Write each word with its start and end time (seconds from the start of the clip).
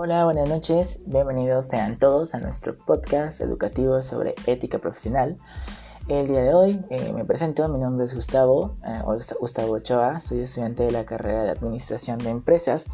Hola, 0.00 0.24
buenas 0.24 0.48
noches, 0.48 1.00
bienvenidos 1.06 1.66
sean 1.66 1.98
todos 1.98 2.32
a 2.36 2.38
nuestro 2.38 2.72
podcast 2.72 3.40
educativo 3.40 4.00
sobre 4.00 4.36
ética 4.46 4.78
profesional. 4.78 5.36
El 6.06 6.28
día 6.28 6.44
de 6.44 6.54
hoy 6.54 6.80
eh, 6.88 7.12
me 7.12 7.24
presento, 7.24 7.68
mi 7.68 7.80
nombre 7.80 8.06
es 8.06 8.14
Gustavo, 8.14 8.76
eh, 8.86 9.02
Gustavo 9.40 9.72
Ochoa, 9.72 10.20
soy 10.20 10.42
estudiante 10.42 10.84
de 10.84 10.92
la 10.92 11.04
carrera 11.04 11.42
de 11.42 11.50
Administración 11.50 12.18
de 12.18 12.30
Empresas 12.30 12.86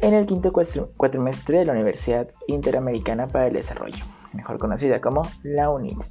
en 0.00 0.12
el 0.12 0.26
quinto 0.26 0.52
cuatrimestre 0.96 1.60
de 1.60 1.66
la 1.66 1.72
Universidad 1.72 2.28
Interamericana 2.48 3.28
para 3.28 3.46
el 3.46 3.52
Desarrollo, 3.52 4.04
mejor 4.32 4.58
conocida 4.58 5.00
como 5.00 5.22
la 5.44 5.70
UNIT, 5.70 6.02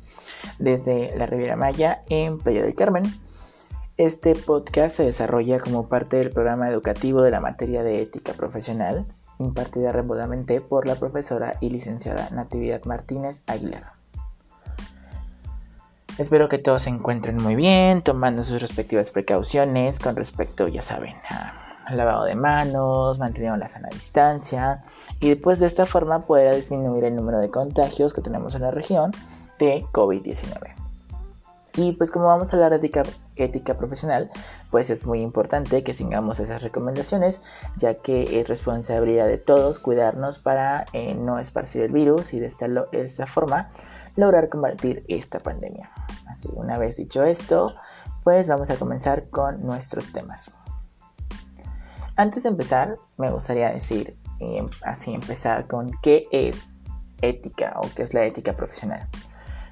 desde 0.58 1.14
la 1.18 1.26
Riviera 1.26 1.58
Maya 1.58 2.04
en 2.08 2.38
Playa 2.38 2.62
del 2.62 2.76
Carmen. 2.76 3.04
Este 3.98 4.36
podcast 4.36 4.96
se 4.96 5.04
desarrolla 5.04 5.60
como 5.60 5.90
parte 5.90 6.15
del 6.15 6.32
programa 6.32 6.70
educativo 6.70 7.24
de 7.24 7.32
la 7.32 7.42
materia 7.42 7.84
de 7.84 8.01
ética 8.01 8.32
profesional 8.32 9.06
impartida 9.39 9.92
remotamente 9.92 10.61
por 10.61 10.88
la 10.88 10.96
profesora 10.96 11.56
y 11.61 11.70
licenciada 11.70 12.29
Natividad 12.32 12.84
Martínez 12.86 13.43
Aguilar. 13.48 13.93
Espero 16.18 16.50
que 16.50 16.57
todos 16.57 16.84
se 16.84 16.89
encuentren 16.89 17.38
muy 17.38 17.56
bien, 17.56 18.02
tomando 18.02 18.43
sus 18.43 18.62
respectivas 18.62 19.10
precauciones 19.10 20.00
con 20.00 20.18
respecto, 20.18 20.68
ya 20.68 20.82
saben, 20.82 21.15
al 21.86 21.98
lavado 21.98 22.25
de 22.25 22.36
manos, 22.36 23.18
manteniendo 23.18 23.57
la 23.57 23.70
sana 23.70 23.88
distancia 23.89 24.84
y 25.21 25.29
después 25.29 25.60
de 25.60 25.68
esta 25.68 25.86
forma 25.86 26.20
poder 26.20 26.56
disminuir 26.56 27.06
el 27.06 27.15
número 27.15 27.40
de 27.40 27.50
contagios 27.50 28.14
que 28.14 28.21
tenemos 28.21 28.54
en 28.56 28.64
la 28.64 28.71
región 28.71 29.12
de 29.60 29.86
COVID-19. 29.93 30.79
Y 31.79 31.93
pues 31.93 32.11
como 32.11 32.25
vamos 32.25 32.52
a 32.52 32.58
hablar 32.58 32.72
de 32.72 32.75
ética, 32.75 33.03
ética, 33.38 33.78
profesional, 33.78 34.30
pues 34.70 34.89
es 34.89 35.08
muy 35.08 35.22
importante 35.22 35.81
que 35.81 35.94
sigamos 35.94 36.42
esas 36.42 36.62
recomendaciones, 36.62 37.42
ya 37.78 37.94
que 37.94 38.42
es 38.42 38.50
responsabilidad 38.50 39.28
de 39.28 39.38
todos 39.38 39.80
cuidarnos 39.80 40.39
para 40.39 40.84
eh, 40.92 41.16
no 41.16 41.39
esparcir 41.39 41.84
el 41.84 41.94
virus 41.94 42.34
y 42.34 42.42
de 42.42 42.48
esta, 42.48 42.67
de 42.67 42.86
esta 42.92 43.28
forma 43.28 43.70
lograr 44.17 44.50
combatir 44.50 45.06
esta 45.08 45.39
pandemia. 45.39 45.89
Así, 46.28 46.50
una 46.54 46.78
vez 46.78 46.98
dicho 46.98 47.23
esto, 47.23 47.72
pues 48.26 48.50
vamos 48.50 48.70
a 48.72 48.76
comenzar 48.76 49.30
con 49.30 49.66
nuestros 49.66 50.11
temas. 50.11 50.52
Antes 52.17 52.44
de 52.44 52.50
empezar, 52.50 52.98
me 53.16 53.32
gustaría 53.32 53.70
decir, 53.70 54.20
eh, 54.42 54.66
así 54.84 55.14
empezar 55.14 55.66
con 55.67 55.92
qué 56.04 56.28
es 56.34 56.73
ética 57.22 57.80
o 57.82 57.88
qué 57.95 58.04
es 58.04 58.14
la 58.14 58.26
ética 58.26 58.52
profesional. 58.52 59.08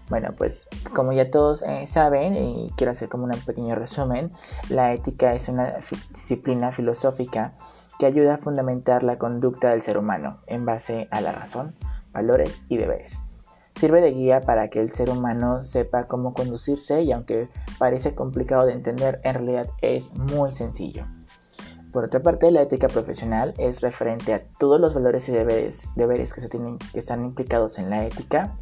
Bueno, 0.10 0.34
pues 0.38 0.70
como 0.94 1.12
ya 1.12 1.30
todos 1.30 1.62
eh, 1.64 1.86
saben, 1.86 2.34
y 2.34 2.72
quiero 2.78 2.92
hacer 2.92 3.10
como 3.10 3.26
un 3.26 3.32
pequeño 3.32 3.76
resumen, 3.76 4.32
la 4.70 4.94
ética 4.94 5.34
es 5.34 5.50
una 5.50 5.76
disciplina 6.12 6.72
filosófica 6.72 7.54
que 8.00 8.06
ayuda 8.06 8.36
a 8.36 8.38
fundamentar 8.38 9.04
la 9.04 9.18
conducta 9.18 9.72
del 9.72 9.82
ser 9.82 9.98
humano 9.98 10.40
en 10.48 10.66
base 10.66 11.08
a 11.12 11.20
la 11.20 11.32
razón, 11.32 11.76
valores 12.14 12.64
y 12.70 12.78
deberes. 12.78 13.20
Sirve 13.76 14.02
de 14.02 14.12
guía 14.12 14.42
para 14.42 14.70
que 14.70 14.80
el 14.80 14.92
ser 14.92 15.10
humano 15.10 15.64
sepa 15.64 16.06
cómo 16.06 16.34
conducirse 16.34 17.04
y 17.04 17.12
aunque 17.12 17.50
parece 17.78 18.16
complicado 18.16 18.66
de 18.66 18.74
entender, 18.74 19.20
en 19.24 19.36
realidad 19.36 19.70
es 19.82 20.16
muy 20.16 20.52
sencillo. 20.52 21.06
Por 21.92 22.06
otra 22.06 22.22
parte, 22.22 22.50
la 22.52 22.62
ética 22.62 22.88
profesional 22.88 23.54
es 23.58 23.82
referente 23.82 24.34
a 24.34 24.44
todos 24.60 24.80
los 24.80 24.94
valores 24.94 25.28
y 25.30 25.32
deberes, 25.32 25.90
deberes 25.96 26.34
que, 26.34 26.42
se 26.42 26.50
tienen, 26.50 26.78
que 26.78 27.00
están 27.00 27.24
implicados 27.24 27.80
en 27.80 27.90
la 27.90 28.06
ética, 28.06 28.56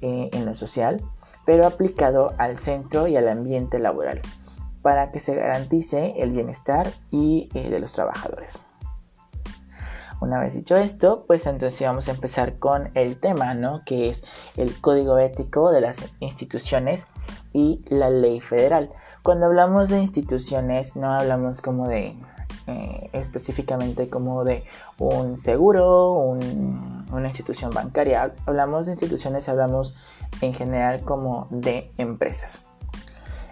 eh, 0.00 0.30
en 0.32 0.46
lo 0.46 0.54
social, 0.54 1.02
pero 1.44 1.66
aplicado 1.66 2.30
al 2.38 2.58
centro 2.58 3.06
y 3.06 3.16
al 3.16 3.28
ambiente 3.28 3.78
laboral, 3.78 4.20
para 4.82 5.10
que 5.10 5.20
se 5.20 5.34
garantice 5.34 6.14
el 6.18 6.30
bienestar 6.30 6.90
y 7.10 7.48
eh, 7.54 7.70
de 7.70 7.80
los 7.80 7.92
trabajadores. 7.92 8.60
Una 10.20 10.40
vez 10.40 10.54
dicho 10.54 10.76
esto, 10.76 11.24
pues 11.28 11.46
entonces 11.46 11.80
vamos 11.86 12.08
a 12.08 12.12
empezar 12.12 12.58
con 12.58 12.90
el 12.94 13.20
tema, 13.20 13.54
¿no? 13.54 13.82
Que 13.86 14.08
es 14.08 14.24
el 14.56 14.80
código 14.80 15.18
ético 15.18 15.70
de 15.70 15.80
las 15.80 16.12
instituciones 16.18 17.06
y 17.52 17.84
la 17.88 18.10
ley 18.10 18.40
federal. 18.40 18.90
Cuando 19.22 19.46
hablamos 19.46 19.88
de 19.88 20.00
instituciones, 20.00 20.96
no 20.96 21.12
hablamos 21.12 21.60
como 21.60 21.86
de 21.86 22.16
eh, 22.68 23.08
específicamente 23.14 24.10
como 24.10 24.44
de 24.44 24.62
un 24.98 25.38
seguro, 25.38 26.12
una 26.12 27.26
institución 27.26 27.70
bancaria. 27.70 28.34
Hablamos 28.44 28.86
de 28.86 28.92
instituciones, 28.92 29.48
hablamos 29.48 29.96
en 30.42 30.52
general 30.52 31.00
como 31.00 31.46
de 31.50 31.90
empresas. 31.96 32.60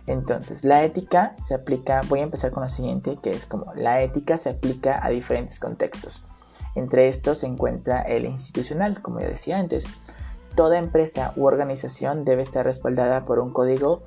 Entonces, 0.06 0.65
la 0.65 0.84
ética 0.84 1.34
se 1.43 1.55
aplica, 1.55 2.03
voy 2.09 2.21
a 2.21 2.25
empezar 2.25 2.50
con 2.50 2.62
lo 2.62 2.69
siguiente, 2.69 3.19
que 3.22 3.31
es 3.31 3.47
como 3.47 3.72
la 3.75 4.03
ética 4.03 4.37
se 4.37 4.50
aplica 4.50 5.05
a 5.05 5.09
diferentes 5.09 5.59
contextos. 5.59 6.25
Entre 6.75 7.09
estos 7.09 7.38
se 7.38 7.47
encuentra 7.47 8.03
el 8.03 8.26
institucional, 8.26 9.00
como 9.00 9.21
ya 9.21 9.28
decía 9.28 9.59
antes. 9.59 9.87
Toda 10.55 10.78
empresa 10.78 11.32
u 11.37 11.44
organización 11.44 12.25
debe 12.25 12.43
estar 12.43 12.66
respaldada 12.66 13.25
por 13.25 13.38
un 13.38 13.50
código 13.50 14.03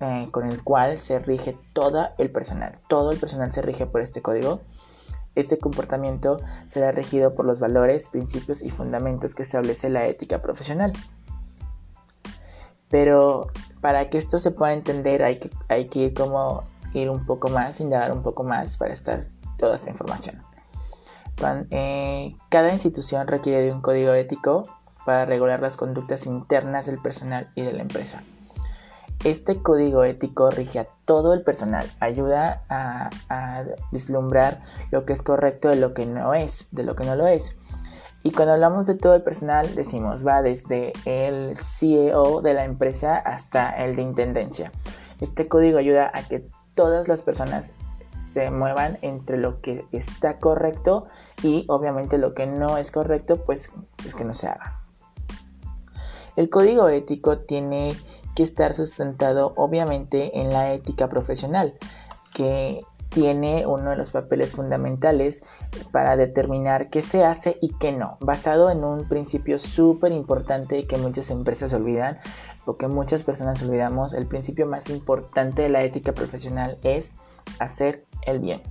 eh, 0.00 0.28
con 0.30 0.50
el 0.50 0.62
cual 0.64 0.98
se 0.98 1.18
rige 1.18 1.56
todo 1.74 2.08
el 2.16 2.30
personal. 2.30 2.72
Todo 2.88 3.12
el 3.12 3.18
personal 3.18 3.52
se 3.52 3.60
rige 3.60 3.84
por 3.84 4.00
este 4.00 4.22
código. 4.22 4.62
Este 5.34 5.58
comportamiento 5.58 6.38
será 6.66 6.90
regido 6.90 7.34
por 7.34 7.44
los 7.44 7.60
valores, 7.60 8.08
principios 8.08 8.62
y 8.62 8.70
fundamentos 8.70 9.34
que 9.34 9.42
establece 9.42 9.90
la 9.90 10.06
ética 10.06 10.40
profesional. 10.40 10.94
Pero 12.88 13.48
para 13.82 14.08
que 14.08 14.16
esto 14.16 14.38
se 14.38 14.50
pueda 14.50 14.72
entender 14.72 15.22
hay 15.22 15.38
que, 15.38 15.98
ir 15.98 16.14
como 16.14 16.64
ir 16.94 17.10
un 17.10 17.26
poco 17.26 17.48
más, 17.48 17.78
indagar 17.80 18.12
un 18.12 18.22
poco 18.22 18.42
más 18.42 18.78
para 18.78 18.94
estar 18.94 19.26
toda 19.58 19.76
esta 19.76 19.90
información. 19.90 20.42
Eh, 21.70 22.36
cada 22.48 22.72
institución 22.72 23.26
requiere 23.26 23.60
de 23.60 23.72
un 23.72 23.82
código 23.82 24.14
ético 24.14 24.62
para 25.04 25.26
regular 25.26 25.60
las 25.60 25.76
conductas 25.76 26.26
internas 26.26 26.86
del 26.86 27.00
personal 27.00 27.50
y 27.54 27.62
de 27.62 27.74
la 27.74 27.82
empresa. 27.82 28.22
Este 29.24 29.60
código 29.60 30.04
ético 30.04 30.48
rige 30.48 30.78
a 30.78 30.88
todo 31.04 31.34
el 31.34 31.42
personal, 31.42 31.86
ayuda 32.00 32.62
a, 32.70 33.10
vislumbrar 33.92 34.62
lo 34.90 35.04
que 35.04 35.12
es 35.12 35.22
correcto 35.22 35.68
de 35.68 35.76
lo 35.76 35.92
que 35.92 36.06
no 36.06 36.32
es, 36.32 36.68
de 36.70 36.84
lo 36.84 36.96
que 36.96 37.04
no 37.04 37.16
lo 37.16 37.26
es. 37.26 37.54
Y 38.22 38.32
cuando 38.32 38.54
hablamos 38.54 38.86
de 38.86 38.94
todo 38.94 39.14
el 39.14 39.22
personal, 39.22 39.74
decimos, 39.74 40.26
va 40.26 40.40
desde 40.40 40.94
el 41.04 41.56
CEO 41.58 42.40
de 42.40 42.54
la 42.54 42.64
empresa 42.64 43.16
hasta 43.16 43.70
el 43.84 43.94
de 43.94 44.02
intendencia. 44.02 44.72
Este 45.20 45.48
código 45.48 45.76
ayuda 45.76 46.10
a 46.14 46.22
que 46.22 46.48
todas 46.74 47.06
las 47.06 47.20
personas 47.20 47.74
se 48.16 48.50
muevan 48.50 48.98
entre 49.02 49.36
lo 49.36 49.60
que 49.60 49.84
está 49.92 50.38
correcto 50.38 51.06
y 51.42 51.66
obviamente 51.68 52.16
lo 52.16 52.32
que 52.32 52.46
no 52.46 52.78
es 52.78 52.90
correcto, 52.90 53.36
pues 53.44 53.70
es 54.06 54.14
que 54.14 54.24
no 54.24 54.32
se 54.32 54.46
haga. 54.46 54.80
El 56.36 56.48
código 56.48 56.88
ético 56.88 57.40
tiene 57.40 57.94
que 58.34 58.42
estar 58.42 58.74
sustentado 58.74 59.52
obviamente 59.56 60.40
en 60.40 60.52
la 60.52 60.72
ética 60.72 61.08
profesional, 61.08 61.74
que 62.34 62.82
tiene 63.10 63.66
uno 63.66 63.90
de 63.90 63.96
los 63.96 64.12
papeles 64.12 64.52
fundamentales 64.52 65.42
para 65.90 66.16
determinar 66.16 66.88
qué 66.88 67.02
se 67.02 67.24
hace 67.24 67.58
y 67.60 67.74
qué 67.78 67.92
no, 67.92 68.16
basado 68.20 68.70
en 68.70 68.84
un 68.84 69.08
principio 69.08 69.58
súper 69.58 70.12
importante 70.12 70.86
que 70.86 70.96
muchas 70.96 71.30
empresas 71.30 71.72
olvidan 71.74 72.18
o 72.66 72.76
que 72.76 72.86
muchas 72.86 73.24
personas 73.24 73.62
olvidamos. 73.62 74.14
El 74.14 74.26
principio 74.26 74.66
más 74.66 74.88
importante 74.90 75.62
de 75.62 75.68
la 75.68 75.82
ética 75.82 76.12
profesional 76.12 76.78
es 76.82 77.12
hacer 77.58 78.04
el 78.26 78.38
bien. 78.38 78.62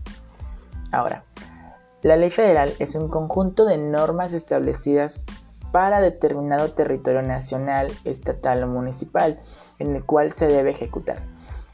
Ahora, 0.91 1.24
la 2.02 2.16
ley 2.16 2.30
federal 2.30 2.74
es 2.80 2.96
un 2.96 3.09
conjunto 3.09 3.66
de 3.66 3.78
normas 3.78 4.31
establecidas 4.31 5.22
para 5.72 6.02
determinado 6.02 6.72
territorio 6.72 7.22
nacional, 7.22 7.91
estatal 8.06 8.63
o 8.63 8.68
municipal 8.68 9.40
en 9.80 9.96
el 9.96 10.06
cual 10.06 10.34
se 10.34 10.47
debe 10.47 10.72
ejecutar. 10.72 11.22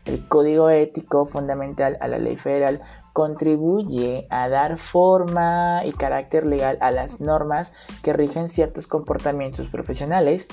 El 0.06 0.28
código 0.28 0.70
ético 0.70 1.26
fundamental 1.26 1.98
a 2.00 2.08
la 2.08 2.20
ley 2.20 2.38
federal 2.38 2.82
contribuye 3.14 4.28
a 4.30 4.50
dar 4.50 4.78
forma 4.78 5.82
y 5.86 5.94
carácter 5.94 6.46
legal 6.46 6.78
a 6.82 6.92
las 6.92 7.22
normas 7.22 7.74
que 8.04 8.14
rigen 8.14 8.50
ciertos 8.50 8.88
comportamientos 8.88 9.70
profesionales 9.70 10.48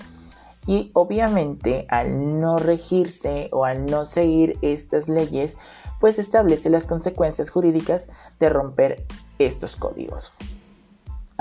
y 0.66 0.90
obviamente 0.94 1.86
al 1.88 2.40
no 2.40 2.58
regirse 2.58 3.48
o 3.52 3.64
al 3.64 3.86
no 3.86 4.06
seguir 4.06 4.56
estas 4.62 5.08
leyes 5.08 5.56
pues 6.00 6.18
establece 6.18 6.70
las 6.70 6.86
consecuencias 6.86 7.50
jurídicas 7.50 8.08
de 8.38 8.48
romper 8.48 9.04
estos 9.38 9.76
códigos. 9.76 10.32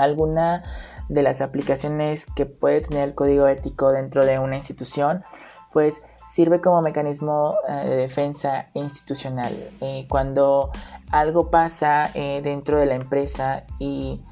Alguna 0.02 0.64
de 1.08 1.22
las 1.22 1.40
aplicaciones 1.40 2.26
que 2.26 2.46
puede 2.46 2.80
tener 2.80 3.08
el 3.08 3.14
código 3.14 3.46
ético 3.46 3.92
dentro 3.92 4.24
de 4.24 4.38
una 4.38 4.56
institución, 4.56 5.24
pues 5.72 6.02
sirve 6.26 6.60
como 6.60 6.80
mecanismo 6.80 7.56
eh, 7.68 7.88
de 7.88 7.96
defensa 7.96 8.68
institucional. 8.74 9.52
Eh, 9.80 10.06
cuando 10.08 10.70
algo 11.10 11.50
pasa 11.50 12.10
eh, 12.14 12.40
dentro 12.42 12.78
de 12.78 12.86
la 12.86 12.94
empresa 12.94 13.64
y 13.78 14.22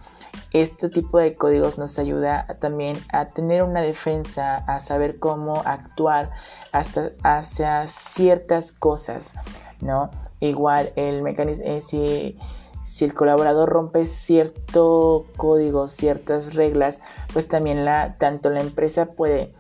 este 0.53 0.89
tipo 0.89 1.19
de 1.19 1.35
códigos 1.35 1.77
nos 1.77 1.99
ayuda 1.99 2.47
también 2.61 2.97
a 3.13 3.27
tener 3.27 3.63
una 3.63 3.83
defensa, 3.83 4.57
a 4.57 4.81
saber 4.81 5.19
cómo 5.19 5.63
actuar 5.65 6.31
hasta 6.73 7.13
hacia 7.23 7.87
ciertas 7.87 8.73
cosas, 8.73 9.35
¿no? 9.81 10.11
Igual 10.41 10.93
el 10.97 11.23
mecanismo, 11.23 11.65
si 11.83 12.39
si 12.83 13.05
el 13.05 13.15
colaborador 13.15 13.69
rompe 13.69 14.07
cierto 14.07 15.27
código, 15.37 15.89
ciertas 15.89 16.55
reglas, 16.55 17.01
pues 17.33 17.49
también 17.49 17.85
la, 17.85 18.17
tanto 18.19 18.51
la 18.51 18.61
empresa 18.61 19.07
puede 19.07 19.55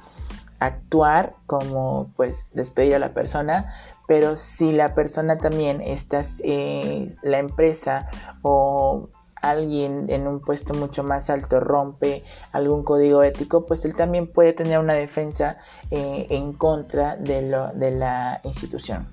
actuar 0.58 1.34
como 1.46 2.12
pues 2.16 2.48
despedir 2.52 2.94
a 2.94 2.98
la 2.98 3.14
persona, 3.14 3.72
pero 4.06 4.36
si 4.36 4.72
la 4.72 4.94
persona 4.94 5.38
también 5.38 5.80
está, 5.80 6.22
eh, 6.44 7.08
la 7.22 7.38
empresa 7.38 8.08
o 8.42 9.08
alguien 9.40 10.06
en 10.10 10.26
un 10.26 10.40
puesto 10.40 10.74
mucho 10.74 11.02
más 11.02 11.30
alto 11.30 11.60
rompe 11.60 12.24
algún 12.52 12.84
código 12.84 13.22
ético, 13.22 13.66
pues 13.66 13.84
él 13.84 13.94
también 13.94 14.26
puede 14.26 14.52
tener 14.52 14.78
una 14.78 14.94
defensa 14.94 15.58
eh, 15.90 16.26
en 16.30 16.52
contra 16.52 17.16
de, 17.16 17.42
lo, 17.42 17.68
de 17.68 17.90
la 17.92 18.40
institución. 18.44 19.06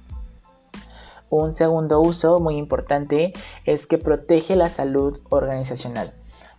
Un 1.30 1.54
segundo 1.54 2.00
uso 2.00 2.40
muy 2.40 2.58
importante 2.58 3.34
es 3.66 3.86
que 3.86 3.98
protege 3.98 4.56
la 4.56 4.70
salud 4.70 5.20
organizacional. 5.30 6.12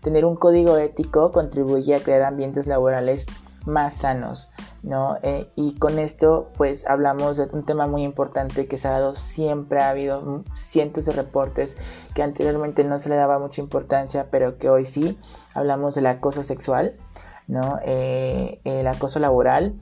Tener 0.02 0.24
un 0.24 0.36
código 0.36 0.76
ético 0.76 1.32
contribuye 1.32 1.94
a 1.94 2.00
crear 2.00 2.22
ambientes 2.22 2.66
laborales 2.66 3.26
más 3.64 3.94
sanos, 3.94 4.50
¿no? 4.82 5.18
Eh, 5.22 5.50
y 5.56 5.74
con 5.74 5.98
esto 5.98 6.50
pues 6.56 6.86
hablamos 6.86 7.36
de 7.36 7.48
un 7.52 7.64
tema 7.64 7.86
muy 7.86 8.02
importante 8.02 8.66
que 8.66 8.78
se 8.78 8.88
ha 8.88 8.92
dado, 8.92 9.14
siempre 9.14 9.80
ha 9.80 9.90
habido 9.90 10.44
cientos 10.54 11.06
de 11.06 11.12
reportes 11.12 11.76
que 12.14 12.22
anteriormente 12.22 12.84
no 12.84 12.98
se 12.98 13.08
le 13.08 13.16
daba 13.16 13.38
mucha 13.38 13.60
importancia, 13.60 14.26
pero 14.30 14.58
que 14.58 14.70
hoy 14.70 14.86
sí, 14.86 15.18
hablamos 15.54 15.94
del 15.94 16.06
acoso 16.06 16.42
sexual, 16.42 16.94
¿no? 17.46 17.78
Eh, 17.84 18.60
el 18.64 18.86
acoso 18.86 19.18
laboral 19.18 19.74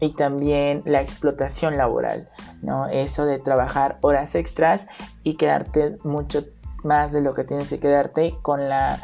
y 0.00 0.14
también 0.14 0.82
la 0.84 1.00
explotación 1.00 1.76
laboral, 1.76 2.28
¿no? 2.60 2.86
Eso 2.86 3.24
de 3.24 3.38
trabajar 3.38 3.98
horas 4.00 4.34
extras 4.34 4.86
y 5.22 5.36
quedarte 5.36 5.96
mucho 6.04 6.44
más 6.82 7.12
de 7.12 7.20
lo 7.20 7.34
que 7.34 7.44
tienes 7.44 7.70
que 7.70 7.78
quedarte 7.78 8.34
con 8.42 8.68
la 8.68 9.00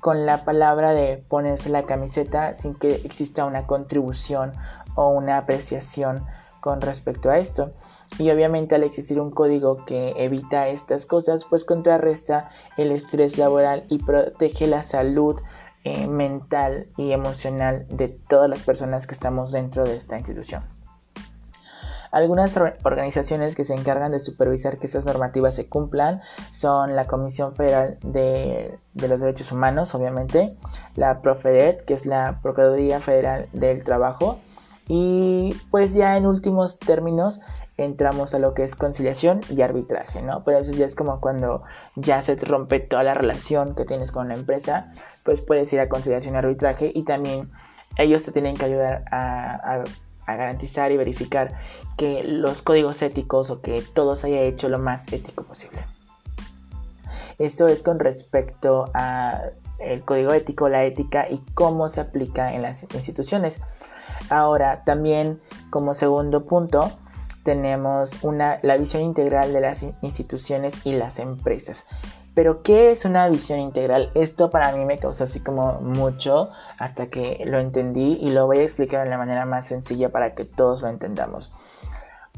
con 0.00 0.24
la 0.24 0.44
palabra 0.44 0.92
de 0.94 1.18
ponerse 1.28 1.68
la 1.68 1.84
camiseta 1.84 2.54
sin 2.54 2.74
que 2.74 2.94
exista 3.04 3.44
una 3.44 3.66
contribución 3.66 4.52
o 4.94 5.10
una 5.10 5.36
apreciación 5.36 6.24
con 6.60 6.80
respecto 6.80 7.30
a 7.30 7.38
esto. 7.38 7.72
Y 8.18 8.30
obviamente 8.30 8.74
al 8.74 8.82
existir 8.82 9.20
un 9.20 9.30
código 9.30 9.84
que 9.84 10.14
evita 10.16 10.68
estas 10.68 11.06
cosas, 11.06 11.44
pues 11.44 11.64
contrarresta 11.64 12.48
el 12.76 12.92
estrés 12.92 13.38
laboral 13.38 13.84
y 13.88 13.98
protege 13.98 14.66
la 14.66 14.82
salud 14.82 15.40
eh, 15.84 16.06
mental 16.08 16.88
y 16.96 17.12
emocional 17.12 17.86
de 17.88 18.08
todas 18.08 18.50
las 18.50 18.60
personas 18.60 19.06
que 19.06 19.14
estamos 19.14 19.52
dentro 19.52 19.84
de 19.84 19.96
esta 19.96 20.16
institución. 20.16 20.62
Algunas 22.10 22.56
organizaciones 22.82 23.54
que 23.54 23.62
se 23.62 23.74
encargan 23.74 24.10
de 24.10 24.18
supervisar 24.18 24.78
que 24.78 24.86
estas 24.86 25.06
normativas 25.06 25.54
se 25.54 25.68
cumplan 25.68 26.20
son 26.50 26.96
la 26.96 27.06
Comisión 27.06 27.54
Federal 27.54 27.98
de, 28.02 28.78
los 28.94 29.20
Derechos 29.20 29.52
Humanos, 29.52 29.94
obviamente, 29.94 30.56
la 30.96 31.22
Profedet, 31.22 31.84
que 31.84 31.94
es 31.94 32.06
la 32.06 32.40
Procuraduría 32.42 33.00
Federal 33.00 33.48
del 33.52 33.84
Trabajo, 33.84 34.40
y 34.92 35.54
pues 35.70 35.94
ya 35.94 36.16
en 36.16 36.26
últimos 36.26 36.80
términos 36.80 37.40
entramos 37.76 38.34
a 38.34 38.40
lo 38.40 38.54
que 38.54 38.64
es 38.64 38.74
conciliación 38.74 39.40
y 39.48 39.62
arbitraje, 39.62 40.20
¿no? 40.20 40.42
Pero 40.42 40.58
eso 40.58 40.72
ya 40.72 40.84
es 40.84 40.96
como 40.96 41.20
cuando 41.20 41.62
ya 41.94 42.20
se 42.22 42.34
rompe 42.34 42.80
toda 42.80 43.04
la 43.04 43.14
relación 43.14 43.76
que 43.76 43.84
tienes 43.84 44.10
con 44.10 44.26
la 44.26 44.34
empresa, 44.34 44.88
pues 45.22 45.42
puedes 45.42 45.72
ir 45.72 45.78
a 45.78 45.88
conciliación 45.88 46.34
y 46.34 46.38
arbitraje 46.38 46.90
y 46.92 47.04
también 47.04 47.52
ellos 47.98 48.24
te 48.24 48.32
tienen 48.32 48.56
que 48.56 48.64
ayudar 48.64 49.04
a, 49.12 49.84
garantizar 50.26 50.90
y 50.90 50.96
verificar 50.96 51.52
que 51.96 52.24
los 52.24 52.60
códigos 52.62 53.00
éticos 53.02 53.50
o 53.50 53.60
que 53.62 53.84
todo 53.94 54.16
se 54.16 54.26
haya 54.26 54.40
hecho 54.40 54.68
lo 54.68 54.80
más 54.80 55.12
ético 55.12 55.44
posible. 55.44 55.84
Esto 57.38 57.68
es 57.68 57.84
con 57.84 58.00
respecto 58.00 58.90
a 58.94 59.40
el 59.78 60.04
código 60.04 60.32
ético, 60.32 60.68
la 60.68 60.84
ética 60.84 61.28
y 61.30 61.38
cómo 61.54 61.88
se 61.88 62.00
aplica 62.00 62.54
en 62.54 62.62
las 62.62 62.82
instituciones. 62.92 63.60
Ahora, 64.28 64.84
también 64.84 65.40
como 65.70 65.94
segundo 65.94 66.44
punto, 66.44 66.90
tenemos 67.42 68.22
una, 68.22 68.58
la 68.62 68.76
visión 68.76 69.02
integral 69.02 69.52
de 69.52 69.60
las 69.60 69.84
instituciones 70.02 70.84
y 70.84 70.92
las 70.92 71.18
empresas. 71.18 71.86
Pero, 72.34 72.62
¿qué 72.62 72.92
es 72.92 73.04
una 73.04 73.28
visión 73.28 73.58
integral? 73.58 74.10
Esto 74.14 74.50
para 74.50 74.72
mí 74.72 74.84
me 74.84 74.98
causó 74.98 75.24
así 75.24 75.40
como 75.40 75.80
mucho 75.80 76.50
hasta 76.78 77.08
que 77.08 77.42
lo 77.44 77.58
entendí 77.58 78.18
y 78.20 78.30
lo 78.30 78.46
voy 78.46 78.58
a 78.58 78.62
explicar 78.62 79.04
de 79.04 79.10
la 79.10 79.18
manera 79.18 79.46
más 79.46 79.66
sencilla 79.66 80.10
para 80.10 80.34
que 80.34 80.44
todos 80.44 80.82
lo 80.82 80.88
entendamos. 80.88 81.52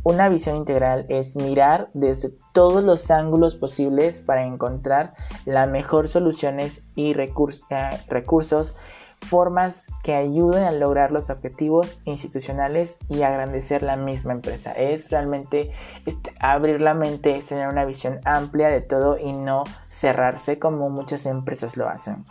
Una 0.04 0.28
visión 0.28 0.56
integral 0.56 1.06
es 1.08 1.36
mirar 1.36 1.88
desde 1.94 2.32
todos 2.52 2.82
los 2.82 3.08
ángulos 3.12 3.54
posibles 3.54 4.20
para 4.20 4.44
encontrar 4.44 5.14
las 5.44 5.68
mejores 5.68 6.10
soluciones 6.10 6.82
y 6.96 7.12
recursos, 7.12 7.62
eh, 7.70 7.90
recursos 8.08 8.74
formas 9.22 9.86
que 10.02 10.14
ayuden 10.14 10.64
a 10.64 10.72
lograr 10.72 11.12
los 11.12 11.30
objetivos 11.30 12.00
institucionales 12.04 12.98
y 13.08 13.22
agrandecer 13.22 13.82
la 13.82 13.96
misma 13.96 14.32
empresa. 14.32 14.72
Es 14.72 15.10
realmente 15.10 15.72
este, 16.06 16.34
abrir 16.40 16.80
la 16.80 16.94
mente, 16.94 17.36
es 17.36 17.46
tener 17.46 17.68
una 17.68 17.84
visión 17.84 18.20
amplia 18.24 18.68
de 18.68 18.80
todo 18.80 19.18
y 19.18 19.32
no 19.32 19.64
cerrarse 19.88 20.58
como 20.58 20.90
muchas 20.90 21.26
empresas 21.26 21.76
lo 21.76 21.88
hacen. 21.88 22.24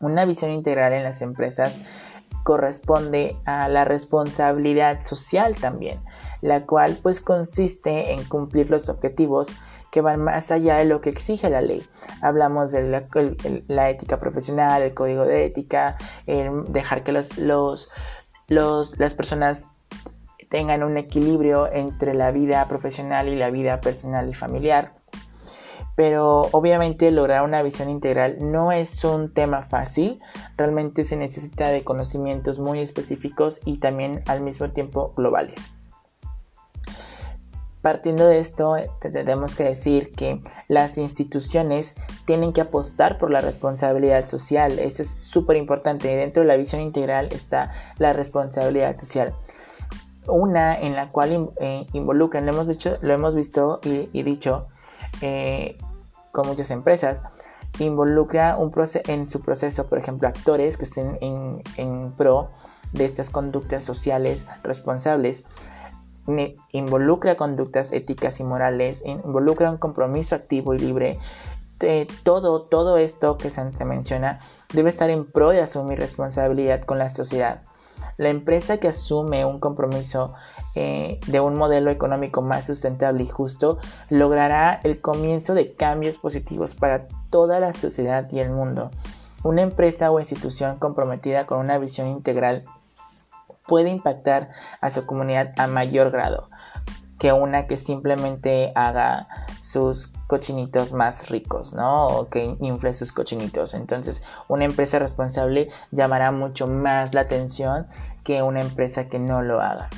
Una 0.00 0.24
visión 0.24 0.50
integral 0.50 0.94
en 0.94 1.04
las 1.04 1.20
empresas 1.20 1.78
corresponde 2.42 3.36
a 3.44 3.68
la 3.68 3.84
responsabilidad 3.84 5.02
social 5.02 5.56
también, 5.56 6.00
la 6.40 6.64
cual 6.64 6.98
pues 7.02 7.20
consiste 7.20 8.12
en 8.12 8.24
cumplir 8.24 8.70
los 8.70 8.88
objetivos 8.88 9.48
que 9.90 10.00
van 10.00 10.22
más 10.22 10.50
allá 10.50 10.76
de 10.76 10.84
lo 10.84 11.00
que 11.00 11.10
exige 11.10 11.50
la 11.50 11.60
ley. 11.60 11.84
Hablamos 12.22 12.72
de 12.72 13.06
la, 13.68 13.90
ética 13.90 14.18
profesional, 14.18 14.82
el 14.82 14.94
código 14.94 15.24
de 15.24 15.44
ética, 15.44 15.96
dejar 16.26 17.02
que 17.02 17.12
los, 17.12 17.38
los, 17.38 17.88
las 18.48 19.14
personas 19.14 19.68
tengan 20.50 20.82
un 20.82 20.98
equilibrio 20.98 21.72
entre 21.72 22.14
la 22.14 22.32
vida 22.32 22.66
profesional 22.68 23.28
y 23.28 23.36
la 23.36 23.50
vida 23.50 23.80
personal 23.80 24.28
y 24.28 24.34
familiar. 24.34 24.94
Pero 25.96 26.48
obviamente 26.52 27.10
lograr 27.10 27.44
una 27.44 27.62
visión 27.62 27.90
integral 27.90 28.38
no 28.40 28.72
es 28.72 29.04
un 29.04 29.34
tema 29.34 29.62
fácil, 29.62 30.20
realmente 30.56 31.04
se 31.04 31.16
necesita 31.16 31.68
de 31.68 31.84
conocimientos 31.84 32.58
muy 32.58 32.80
específicos 32.80 33.60
y 33.64 33.78
también 33.78 34.22
al 34.26 34.40
mismo 34.40 34.70
tiempo 34.70 35.12
globales. 35.16 35.72
Partiendo 37.82 38.26
de 38.26 38.40
esto, 38.40 38.76
tenemos 39.00 39.54
que 39.54 39.64
decir 39.64 40.12
que 40.12 40.42
las 40.68 40.98
instituciones 40.98 41.94
tienen 42.26 42.52
que 42.52 42.60
apostar 42.60 43.16
por 43.16 43.30
la 43.30 43.40
responsabilidad 43.40 44.28
social. 44.28 44.78
Eso 44.78 45.02
es 45.02 45.08
súper 45.08 45.56
importante. 45.56 46.14
Dentro 46.14 46.42
de 46.42 46.48
la 46.48 46.56
visión 46.56 46.82
integral 46.82 47.28
está 47.32 47.72
la 47.96 48.12
responsabilidad 48.12 48.98
social. 48.98 49.34
Una 50.26 50.78
en 50.78 50.94
la 50.94 51.08
cual 51.08 51.52
eh, 51.58 51.86
involucran, 51.94 52.44
lo 52.44 52.52
hemos, 52.52 52.66
dicho, 52.68 52.98
lo 53.00 53.14
hemos 53.14 53.34
visto 53.34 53.80
y, 53.82 54.22
dicho 54.22 54.68
eh, 55.22 55.78
con 56.32 56.46
muchas 56.46 56.70
empresas, 56.70 57.22
involucra 57.78 58.58
un 58.58 58.70
en 59.08 59.30
su 59.30 59.40
proceso, 59.40 59.86
por 59.86 59.96
ejemplo, 59.96 60.28
actores 60.28 60.76
que 60.76 60.84
estén 60.84 61.16
en, 61.22 61.62
en 61.78 62.12
pro 62.12 62.50
de 62.92 63.06
estas 63.06 63.30
conductas 63.30 63.84
sociales 63.84 64.46
responsables 64.62 65.46
involucra 66.72 67.36
conductas 67.36 67.92
éticas 67.92 68.40
y 68.40 68.44
morales, 68.44 69.02
involucra 69.04 69.70
un 69.70 69.78
compromiso 69.78 70.34
activo 70.34 70.74
y 70.74 70.78
libre. 70.78 71.18
todo, 72.22 72.62
todo 72.62 72.98
esto 72.98 73.38
que 73.38 73.50
se, 73.50 73.84
menciona 73.84 74.38
debe 74.72 74.90
estar 74.90 75.08
en 75.10 75.24
pro 75.24 75.50
de 75.50 75.62
asumir 75.62 75.98
responsabilidad 75.98 76.82
con 76.82 76.98
la 76.98 77.08
sociedad. 77.08 77.62
La 78.16 78.28
empresa 78.28 78.76
que 78.76 78.88
asume 78.88 79.46
un 79.46 79.60
compromiso 79.60 80.34
eh, 80.74 81.20
de 81.26 81.40
un 81.40 81.54
modelo 81.56 81.90
económico 81.90 82.42
más 82.42 82.66
sustentable 82.66 83.22
y 83.22 83.28
justo 83.28 83.78
logrará 84.10 84.80
el 84.84 85.00
comienzo 85.00 85.54
de 85.54 85.72
cambios 85.72 86.18
positivos 86.18 86.74
para 86.74 87.08
toda 87.30 87.60
la 87.60 87.72
sociedad 87.72 88.28
y 88.30 88.40
el 88.40 88.50
mundo. 88.50 88.90
Una 89.42 89.62
empresa 89.62 90.10
o 90.10 90.18
institución 90.18 90.78
comprometida 90.78 91.46
con 91.46 91.60
una 91.60 91.78
visión 91.78 92.08
integral 92.08 92.66
puede 93.70 93.88
impactar 93.88 94.50
a 94.80 94.90
su 94.90 95.06
comunidad 95.06 95.52
a 95.56 95.68
mayor 95.68 96.10
grado 96.10 96.50
que 97.20 97.32
una 97.32 97.68
que 97.68 97.76
simplemente 97.76 98.72
haga 98.74 99.28
sus 99.60 100.08
cochinitos 100.26 100.92
más 100.92 101.28
ricos, 101.28 101.72
¿no? 101.74 102.06
O 102.08 102.30
que 102.30 102.56
infle 102.60 102.94
sus 102.94 103.12
cochinitos. 103.12 103.74
Entonces, 103.74 104.22
una 104.48 104.64
empresa 104.64 104.98
responsable 104.98 105.68
llamará 105.92 106.32
mucho 106.32 106.66
más 106.66 107.14
la 107.14 107.20
atención 107.20 107.86
que 108.24 108.42
una 108.42 108.60
empresa 108.60 109.08
que 109.08 109.18
no 109.20 109.42
lo 109.42 109.60
haga. 109.60 109.88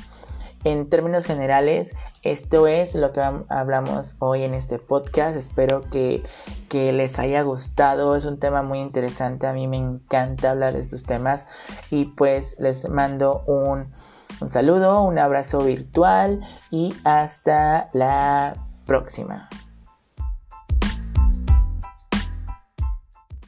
En 0.63 0.89
términos 0.89 1.25
generales, 1.25 1.93
esto 2.21 2.67
es 2.67 2.95
lo 2.95 3.11
que 3.11 3.21
hablamos 3.49 4.15
hoy 4.19 4.43
en 4.43 4.53
este 4.53 4.79
podcast. 4.79 5.35
Espero 5.35 5.81
que, 5.89 6.23
les 6.71 7.19
haya 7.19 7.43
gustado. 7.43 8.15
Es 8.15 8.25
un 8.25 8.39
tema 8.39 8.63
muy 8.63 8.79
interesante. 8.79 9.45
A 9.45 9.53
mí 9.53 9.67
me 9.67 9.77
encanta 9.77 10.51
hablar 10.51 10.73
de 10.73 10.79
estos 10.79 11.03
temas. 11.03 11.45
Y 11.91 12.05
pues 12.05 12.55
les 12.59 12.89
mando 12.89 13.43
un, 13.45 13.91
un 14.39 14.49
saludo, 14.49 15.03
un 15.03 15.19
abrazo 15.19 15.59
virtual 15.59 16.41
y 16.71 16.95
hasta 17.03 17.89
la 17.93 18.55
próxima. 18.85 19.49